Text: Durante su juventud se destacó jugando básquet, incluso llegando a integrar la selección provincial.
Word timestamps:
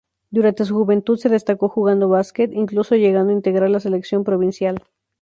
Durante 0.31 0.65
su 0.65 0.73
juventud 0.73 1.15
se 1.19 1.29
destacó 1.29 1.69
jugando 1.69 2.09
básquet, 2.09 2.51
incluso 2.53 2.95
llegando 2.95 3.29
a 3.29 3.35
integrar 3.35 3.69
la 3.69 3.79
selección 3.79 4.23
provincial. 4.23 4.83